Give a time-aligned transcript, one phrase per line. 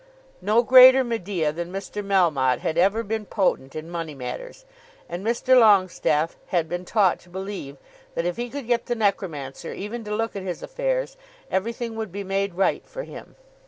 [0.41, 2.03] No greater Medea than Mr.
[2.03, 4.65] Melmotte had ever been potent in money matters,
[5.07, 5.55] and Mr.
[5.55, 7.77] Longestaffe had been taught to believe
[8.15, 11.17] that if he could get the necromancer even to look at his affairs
[11.51, 13.35] everything would be made right for him.